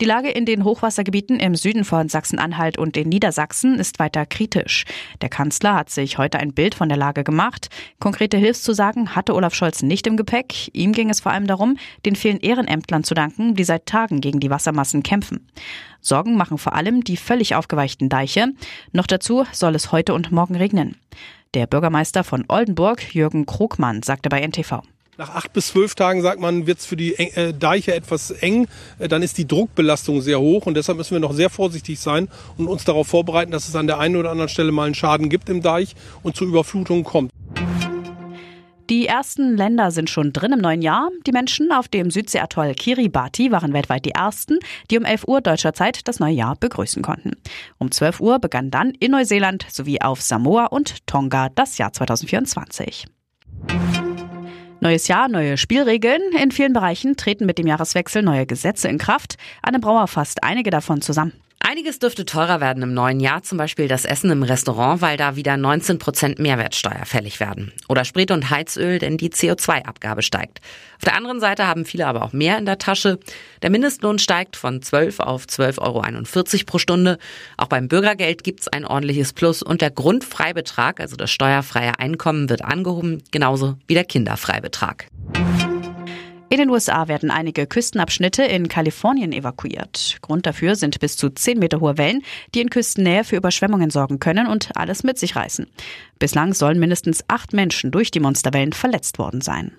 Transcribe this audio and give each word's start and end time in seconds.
Die 0.00 0.04
Lage 0.04 0.30
in 0.30 0.44
den 0.44 0.62
Hochwassergebieten 0.62 1.40
im 1.40 1.56
Süden 1.56 1.84
von 1.84 2.08
Sachsen-Anhalt 2.08 2.78
und 2.78 2.96
in 2.96 3.08
Niedersachsen 3.08 3.80
ist 3.80 3.98
weiter 3.98 4.26
kritisch. 4.26 4.84
Der 5.22 5.28
Kanzler 5.28 5.74
hat 5.74 5.90
sich 5.90 6.18
heute 6.18 6.38
ein 6.38 6.52
Bild 6.52 6.76
von 6.76 6.88
der 6.88 6.96
Lage 6.96 7.24
gemacht. 7.24 7.68
Konkrete 7.98 8.36
Hilfszusagen 8.36 9.16
hatte 9.16 9.34
Olaf 9.34 9.54
Scholz 9.54 9.82
nicht 9.82 10.06
im 10.06 10.16
Gepäck. 10.16 10.72
Ihm 10.72 10.92
ging 10.92 11.10
es 11.10 11.18
vor 11.18 11.32
allem 11.32 11.48
darum, 11.48 11.78
den 12.06 12.14
vielen 12.14 12.38
Ehrenämtlern 12.38 13.02
zu 13.02 13.14
danken, 13.14 13.56
die 13.56 13.64
seit 13.64 13.86
Tagen 13.86 14.20
gegen 14.20 14.38
die 14.38 14.50
Wassermassen 14.50 15.02
kämpfen. 15.02 15.48
Sorgen 16.00 16.36
machen 16.36 16.58
vor 16.58 16.74
allem 16.74 17.02
die 17.02 17.16
völlig 17.16 17.56
aufgeweichten 17.56 18.08
Deiche. 18.08 18.52
Noch 18.92 19.08
dazu 19.08 19.46
soll 19.50 19.74
es 19.74 19.90
heute 19.90 20.14
und 20.14 20.30
morgen 20.30 20.54
regnen. 20.54 20.94
Der 21.54 21.66
Bürgermeister 21.66 22.22
von 22.22 22.44
Oldenburg, 22.46 23.16
Jürgen 23.16 23.46
Krogmann, 23.46 24.04
sagte 24.04 24.28
bei 24.28 24.46
NTV. 24.46 24.82
Nach 25.18 25.34
acht 25.34 25.52
bis 25.52 25.66
zwölf 25.66 25.96
Tagen, 25.96 26.22
sagt 26.22 26.38
man, 26.38 26.68
wird 26.68 26.78
es 26.78 26.86
für 26.86 26.94
die 26.94 27.18
äh, 27.18 27.52
Deiche 27.52 27.92
etwas 27.92 28.30
eng. 28.30 28.68
Äh, 29.00 29.08
dann 29.08 29.20
ist 29.20 29.36
die 29.36 29.48
Druckbelastung 29.48 30.20
sehr 30.20 30.38
hoch 30.38 30.66
und 30.66 30.76
deshalb 30.76 30.96
müssen 30.96 31.10
wir 31.10 31.18
noch 31.18 31.32
sehr 31.32 31.50
vorsichtig 31.50 31.98
sein 31.98 32.28
und 32.56 32.68
uns 32.68 32.84
darauf 32.84 33.08
vorbereiten, 33.08 33.50
dass 33.50 33.66
es 33.66 33.74
an 33.74 33.88
der 33.88 33.98
einen 33.98 34.14
oder 34.14 34.30
anderen 34.30 34.48
Stelle 34.48 34.70
mal 34.70 34.84
einen 34.84 34.94
Schaden 34.94 35.28
gibt 35.28 35.48
im 35.48 35.60
Deich 35.60 35.96
und 36.22 36.36
zu 36.36 36.44
Überflutungen 36.44 37.02
kommt. 37.02 37.32
Die 38.90 39.08
ersten 39.08 39.56
Länder 39.56 39.90
sind 39.90 40.08
schon 40.08 40.32
drin 40.32 40.52
im 40.52 40.60
neuen 40.60 40.82
Jahr. 40.82 41.10
Die 41.26 41.32
Menschen 41.32 41.72
auf 41.72 41.88
dem 41.88 42.12
Südseeatoll 42.12 42.74
Kiribati 42.74 43.50
waren 43.50 43.72
weltweit 43.72 44.04
die 44.04 44.12
ersten, 44.12 44.60
die 44.88 44.98
um 44.98 45.04
11 45.04 45.26
Uhr 45.26 45.40
deutscher 45.40 45.74
Zeit 45.74 46.06
das 46.06 46.20
neue 46.20 46.34
Jahr 46.34 46.54
begrüßen 46.54 47.02
konnten. 47.02 47.32
Um 47.78 47.90
12 47.90 48.20
Uhr 48.20 48.38
begann 48.38 48.70
dann 48.70 48.92
in 49.00 49.10
Neuseeland 49.10 49.66
sowie 49.68 50.00
auf 50.00 50.22
Samoa 50.22 50.66
und 50.66 51.08
Tonga 51.08 51.48
das 51.48 51.76
Jahr 51.76 51.92
2024. 51.92 53.06
Neues 54.80 55.08
Jahr, 55.08 55.28
neue 55.28 55.56
Spielregeln. 55.56 56.22
In 56.40 56.52
vielen 56.52 56.72
Bereichen 56.72 57.16
treten 57.16 57.46
mit 57.46 57.58
dem 57.58 57.66
Jahreswechsel 57.66 58.22
neue 58.22 58.46
Gesetze 58.46 58.86
in 58.88 58.98
Kraft. 58.98 59.36
Anne 59.60 59.80
Brauer 59.80 60.06
fasst 60.06 60.44
einige 60.44 60.70
davon 60.70 61.02
zusammen. 61.02 61.32
Einiges 61.78 62.00
dürfte 62.00 62.24
teurer 62.24 62.60
werden 62.60 62.82
im 62.82 62.92
neuen 62.92 63.20
Jahr, 63.20 63.44
zum 63.44 63.56
Beispiel 63.56 63.86
das 63.86 64.04
Essen 64.04 64.32
im 64.32 64.42
Restaurant, 64.42 65.00
weil 65.00 65.16
da 65.16 65.36
wieder 65.36 65.56
19 65.56 66.00
Prozent 66.00 66.40
Mehrwertsteuer 66.40 67.04
fällig 67.04 67.38
werden. 67.38 67.70
Oder 67.88 68.04
Sprit 68.04 68.32
und 68.32 68.50
Heizöl, 68.50 68.98
denn 68.98 69.16
die 69.16 69.30
CO2-Abgabe 69.30 70.22
steigt. 70.22 70.58
Auf 70.96 71.04
der 71.04 71.14
anderen 71.14 71.38
Seite 71.38 71.68
haben 71.68 71.84
viele 71.84 72.08
aber 72.08 72.24
auch 72.24 72.32
mehr 72.32 72.58
in 72.58 72.66
der 72.66 72.78
Tasche. 72.78 73.20
Der 73.62 73.70
Mindestlohn 73.70 74.18
steigt 74.18 74.56
von 74.56 74.82
12 74.82 75.20
auf 75.20 75.44
12,41 75.44 75.78
Euro 76.54 76.64
pro 76.66 76.78
Stunde. 76.78 77.16
Auch 77.56 77.68
beim 77.68 77.86
Bürgergeld 77.86 78.42
gibt's 78.42 78.66
ein 78.66 78.84
ordentliches 78.84 79.32
Plus 79.32 79.62
und 79.62 79.80
der 79.80 79.92
Grundfreibetrag, 79.92 80.98
also 80.98 81.14
das 81.14 81.30
steuerfreie 81.30 81.96
Einkommen, 82.00 82.50
wird 82.50 82.64
angehoben, 82.64 83.22
genauso 83.30 83.76
wie 83.86 83.94
der 83.94 84.04
Kinderfreibetrag. 84.04 85.06
In 86.50 86.56
den 86.58 86.70
USA 86.70 87.08
werden 87.08 87.30
einige 87.30 87.66
Küstenabschnitte 87.66 88.42
in 88.42 88.68
Kalifornien 88.68 89.32
evakuiert. 89.32 90.16
Grund 90.22 90.46
dafür 90.46 90.76
sind 90.76 90.98
bis 90.98 91.16
zu 91.18 91.28
10 91.28 91.58
Meter 91.58 91.80
hohe 91.80 91.98
Wellen, 91.98 92.22
die 92.54 92.62
in 92.62 92.70
Küstennähe 92.70 93.24
für 93.24 93.36
Überschwemmungen 93.36 93.90
sorgen 93.90 94.18
können 94.18 94.46
und 94.46 94.70
alles 94.74 95.04
mit 95.04 95.18
sich 95.18 95.36
reißen. 95.36 95.66
Bislang 96.18 96.54
sollen 96.54 96.78
mindestens 96.78 97.22
acht 97.28 97.52
Menschen 97.52 97.90
durch 97.90 98.10
die 98.10 98.20
Monsterwellen 98.20 98.72
verletzt 98.72 99.18
worden 99.18 99.42
sein. 99.42 99.72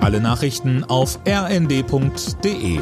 Alle 0.00 0.20
Nachrichten 0.20 0.82
auf 0.84 1.18
rnd.de 1.26 2.80